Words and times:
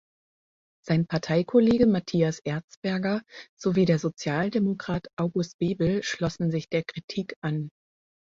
Sein 0.83 1.05
Parteikollege 1.05 1.85
Matthias 1.85 2.39
Erzberger 2.39 3.21
sowie 3.55 3.85
der 3.85 3.99
Sozialdemokrat 3.99 5.05
August 5.15 5.59
Bebel 5.59 6.01
schlossen 6.01 6.49
sich 6.49 6.69
der 6.69 6.83
Kritik 6.83 7.35
an. 7.43 7.69